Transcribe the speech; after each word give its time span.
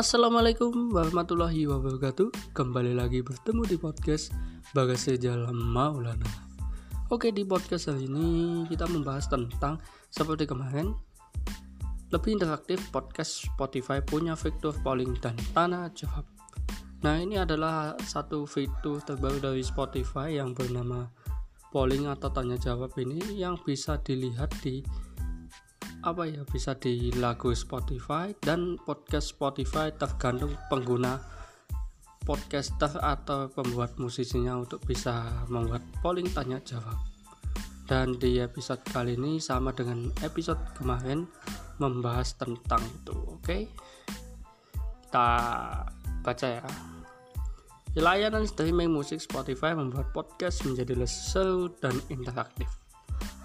Assalamualaikum 0.00 0.96
warahmatullahi 0.96 1.68
wabarakatuh. 1.68 2.56
Kembali 2.56 2.96
lagi 2.96 3.20
bertemu 3.20 3.68
di 3.68 3.76
podcast 3.76 4.32
Bagas 4.72 5.04
Jalan 5.04 5.52
Maulana. 5.52 6.24
Oke 7.12 7.28
di 7.28 7.44
podcast 7.44 7.92
hari 7.92 8.08
ini 8.08 8.64
kita 8.64 8.88
membahas 8.88 9.28
tentang 9.28 9.76
Seperti 10.08 10.48
kemarin 10.48 10.96
Lebih 12.16 12.40
interaktif 12.40 12.80
podcast 12.88 13.44
Spotify 13.44 14.00
punya 14.00 14.32
fitur 14.40 14.72
polling 14.80 15.20
dan 15.20 15.36
tanda 15.52 15.92
jawab. 15.92 16.24
Nah 17.04 17.20
ini 17.20 17.36
adalah 17.36 17.92
satu 18.00 18.48
fitur 18.48 19.04
terbaru 19.04 19.52
dari 19.52 19.60
Spotify 19.60 20.32
yang 20.32 20.56
bernama 20.56 21.12
polling 21.76 22.08
atau 22.08 22.32
tanya 22.32 22.56
jawab 22.56 22.96
ini 22.96 23.36
yang 23.36 23.60
bisa 23.60 24.00
dilihat 24.00 24.48
di 24.64 24.80
apa 26.00 26.24
ya 26.24 26.40
bisa 26.48 26.72
di 26.80 27.12
lagu 27.20 27.52
Spotify 27.52 28.32
dan 28.40 28.80
podcast 28.80 29.36
Spotify 29.36 29.92
tergantung 29.92 30.56
pengguna 30.72 31.20
podcaster 32.24 32.88
atau 33.04 33.52
pembuat 33.52 34.00
musisinya 34.00 34.56
untuk 34.56 34.80
bisa 34.88 35.44
membuat 35.52 35.84
polling 36.00 36.32
tanya 36.32 36.56
jawab. 36.64 36.96
Dan 37.84 38.16
di 38.16 38.38
episode 38.40 38.80
kali 38.88 39.18
ini 39.18 39.42
sama 39.42 39.76
dengan 39.76 40.08
episode 40.24 40.62
kemarin 40.78 41.26
membahas 41.82 42.38
tentang 42.38 42.80
itu 42.80 43.12
oke? 43.12 43.44
Okay? 43.44 43.62
kita 45.10 45.30
baca 46.22 46.46
ya. 46.46 46.62
Layanan 47.98 48.46
streaming 48.46 48.94
musik 48.94 49.18
Spotify 49.18 49.74
membuat 49.74 50.14
podcast 50.14 50.62
menjadi 50.62 50.94
lebih 50.94 51.10
seru 51.10 51.66
dan 51.82 51.98
interaktif 52.06 52.79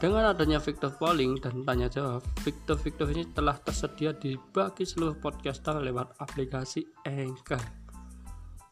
dengan 0.06 0.38
adanya 0.38 0.62
fitur 0.62 0.94
polling 1.02 1.42
dan 1.42 1.66
tanya 1.66 1.90
jawab, 1.90 2.22
fitur-fitur 2.46 3.10
ini 3.10 3.26
telah 3.34 3.58
tersedia 3.58 4.14
di 4.14 4.38
bagi 4.38 4.86
seluruh 4.86 5.18
podcaster 5.18 5.82
lewat 5.82 6.22
aplikasi 6.22 6.86
Anchor. 7.10 7.58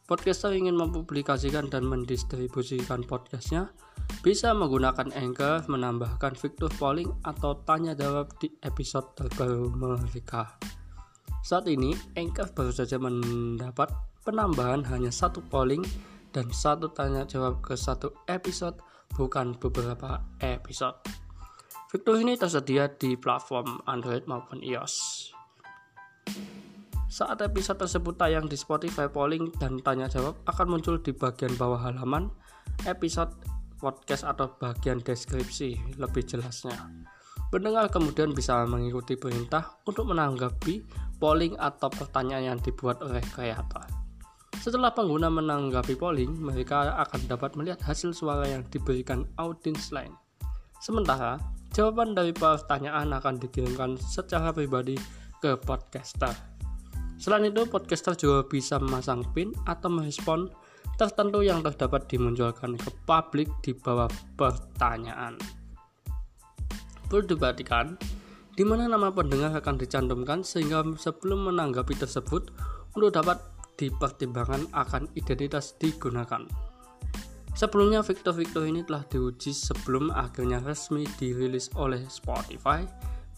Podcaster 0.06 0.54
ingin 0.54 0.78
mempublikasikan 0.78 1.66
dan 1.66 1.90
mendistribusikan 1.90 3.02
podcastnya, 3.02 3.74
bisa 4.22 4.54
menggunakan 4.54 5.10
Anchor 5.10 5.66
menambahkan 5.66 6.38
fitur 6.38 6.70
polling 6.78 7.10
atau 7.26 7.58
tanya 7.66 7.98
jawab 7.98 8.30
di 8.38 8.54
episode 8.62 9.18
terbaru 9.18 9.74
mereka. 9.74 10.54
Saat 11.42 11.66
ini, 11.66 11.98
Anchor 12.14 12.46
baru 12.54 12.70
saja 12.70 12.94
mendapat 13.02 13.90
penambahan 14.22 14.86
hanya 14.86 15.10
satu 15.10 15.42
polling 15.50 15.82
dan 16.30 16.46
satu 16.54 16.94
tanya 16.94 17.26
jawab 17.26 17.58
ke 17.58 17.74
satu 17.74 18.22
episode 18.30 18.78
bukan 19.18 19.58
beberapa 19.58 20.22
episode. 20.38 21.23
Fitur 21.94 22.18
ini 22.18 22.34
tersedia 22.34 22.90
di 22.90 23.14
platform 23.14 23.78
Android 23.86 24.26
maupun 24.26 24.58
iOS. 24.58 25.30
Saat 27.06 27.38
episode 27.38 27.78
tersebut 27.86 28.18
tayang 28.18 28.50
di 28.50 28.58
Spotify, 28.58 29.06
polling 29.06 29.54
dan 29.62 29.78
tanya 29.78 30.10
jawab 30.10 30.34
akan 30.50 30.74
muncul 30.74 30.98
di 30.98 31.14
bagian 31.14 31.54
bawah 31.54 31.78
halaman 31.78 32.34
episode 32.90 33.30
podcast 33.78 34.26
atau 34.26 34.50
bagian 34.58 34.98
deskripsi 35.06 35.94
lebih 35.94 36.26
jelasnya. 36.26 36.74
Pendengar 37.54 37.86
kemudian 37.86 38.34
bisa 38.34 38.66
mengikuti 38.66 39.14
perintah 39.14 39.78
untuk 39.86 40.10
menanggapi 40.10 40.82
polling 41.22 41.54
atau 41.62 41.94
pertanyaan 41.94 42.58
yang 42.58 42.58
dibuat 42.58 43.06
oleh 43.06 43.22
kreator. 43.22 43.86
Setelah 44.58 44.90
pengguna 44.90 45.30
menanggapi 45.30 45.94
polling, 45.94 46.42
mereka 46.42 46.98
akan 47.06 47.30
dapat 47.30 47.54
melihat 47.54 47.78
hasil 47.86 48.10
suara 48.18 48.50
yang 48.50 48.66
diberikan 48.66 49.30
audiens 49.38 49.94
lain. 49.94 50.10
Sementara, 50.82 51.38
jawaban 51.74 52.14
dari 52.14 52.30
pertanyaan 52.30 53.10
akan 53.18 53.42
dikirimkan 53.42 53.98
secara 53.98 54.54
pribadi 54.54 54.94
ke 55.42 55.58
podcaster. 55.58 56.30
Selain 57.18 57.50
itu, 57.50 57.66
podcaster 57.66 58.14
juga 58.14 58.46
bisa 58.46 58.78
memasang 58.78 59.26
pin 59.34 59.50
atau 59.66 59.90
merespon 59.90 60.48
tertentu 60.94 61.42
yang 61.42 61.60
terdapat 61.66 62.06
dimunculkan 62.06 62.78
ke 62.78 62.90
publik 63.02 63.50
di 63.66 63.74
bawah 63.74 64.06
pertanyaan. 64.38 65.34
Perlu 67.10 67.26
diperhatikan, 67.26 67.98
di 68.54 68.62
mana 68.62 68.86
nama 68.86 69.10
pendengar 69.10 69.50
akan 69.58 69.74
dicantumkan 69.74 70.46
sehingga 70.46 70.86
sebelum 70.94 71.50
menanggapi 71.50 71.98
tersebut 71.98 72.54
untuk 72.94 73.10
dapat 73.10 73.42
dipertimbangkan 73.74 74.70
akan 74.70 75.10
identitas 75.18 75.74
digunakan. 75.82 76.46
Sebelumnya 77.54 78.02
fitur-fitur 78.02 78.66
ini 78.66 78.82
telah 78.82 79.06
diuji 79.06 79.54
sebelum 79.54 80.10
akhirnya 80.10 80.58
resmi 80.58 81.06
dirilis 81.22 81.70
oleh 81.78 82.02
Spotify 82.10 82.82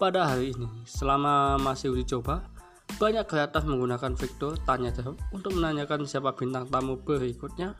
pada 0.00 0.32
hari 0.32 0.56
ini. 0.56 0.68
Selama 0.88 1.60
masih 1.60 1.92
uji 1.92 2.16
coba, 2.16 2.48
banyak 2.96 3.28
kreator 3.28 3.68
menggunakan 3.68 4.16
fitur 4.16 4.56
tanya 4.64 4.88
jawab 4.88 5.20
untuk 5.36 5.52
menanyakan 5.52 6.08
siapa 6.08 6.32
bintang 6.32 6.64
tamu 6.72 6.96
berikutnya 6.96 7.76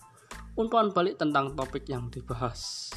untuk 0.61 0.93
balik 0.93 1.17
tentang 1.17 1.57
topik 1.57 1.89
yang 1.89 2.13
dibahas. 2.13 2.93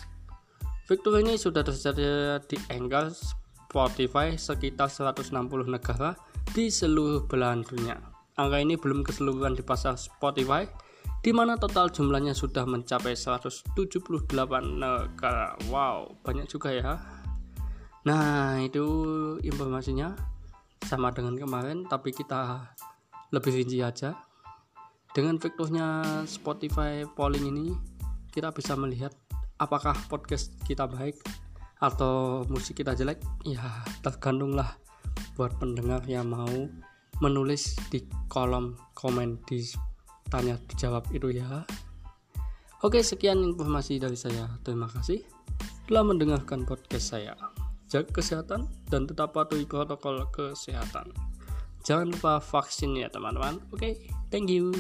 Fitur 0.84 1.24
ini 1.24 1.40
sudah 1.40 1.64
tersedia 1.64 2.44
di 2.44 2.60
Anchor, 2.68 3.16
Spotify 3.16 4.36
sekitar 4.36 4.92
160 4.92 5.32
negara 5.70 6.18
di 6.52 6.68
seluruh 6.68 7.24
belahan 7.24 7.64
dunia. 7.64 8.04
Angka 8.36 8.58
ini 8.60 8.76
belum 8.76 9.08
keseluruhan 9.08 9.56
di 9.56 9.64
pasar 9.64 9.96
Spotify, 9.96 10.68
di 11.19 11.35
mana 11.35 11.59
total 11.59 11.91
jumlahnya 11.91 12.31
sudah 12.31 12.63
mencapai 12.63 13.12
178 13.12 13.75
negara. 14.80 15.59
Wow, 15.68 16.16
banyak 16.24 16.47
juga 16.47 16.72
ya. 16.72 16.96
Nah, 18.07 18.56
itu 18.63 18.88
informasinya 19.44 20.16
sama 20.88 21.12
dengan 21.12 21.35
kemarin, 21.35 21.84
tapi 21.84 22.16
kita 22.16 22.72
lebih 23.35 23.52
rinci 23.52 23.84
aja. 23.84 24.16
Dengan 25.12 25.35
fiturnya 25.35 26.24
Spotify 26.24 27.03
polling 27.03 27.52
ini, 27.52 27.68
kita 28.31 28.56
bisa 28.56 28.79
melihat 28.79 29.12
apakah 29.59 29.97
podcast 30.08 30.56
kita 30.63 30.88
baik 30.88 31.19
atau 31.84 32.47
musik 32.47 32.79
kita 32.79 32.96
jelek. 32.96 33.19
Ya, 33.44 33.84
tergantunglah 34.00 34.79
buat 35.35 35.52
pendengar 35.59 36.08
yang 36.08 36.31
mau 36.31 36.47
menulis 37.19 37.75
di 37.91 38.08
kolom 38.31 38.79
komen 38.96 39.44
di 39.44 39.89
tanya 40.29 40.56
dijawab 40.69 41.09
itu 41.12 41.34
ya. 41.35 41.66
Oke 42.79 43.03
sekian 43.03 43.44
informasi 43.44 44.00
dari 44.00 44.16
saya. 44.16 44.47
Terima 44.63 44.88
kasih 44.88 45.19
telah 45.90 46.06
mendengarkan 46.06 46.63
podcast 46.63 47.17
saya. 47.17 47.34
Jaga 47.90 48.13
kesehatan 48.13 48.69
dan 48.88 49.09
tetap 49.09 49.34
patuhi 49.34 49.66
protokol 49.66 50.23
kesehatan. 50.29 51.09
Jangan 51.81 52.13
lupa 52.13 52.38
vaksin 52.40 52.94
ya 52.95 53.09
teman-teman. 53.09 53.59
Oke 53.73 53.97
thank 54.29 54.47
you 54.47 54.72